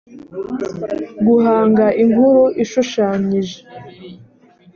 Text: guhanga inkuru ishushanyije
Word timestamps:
guhanga 1.25 1.85
inkuru 2.03 2.43
ishushanyije 2.63 3.59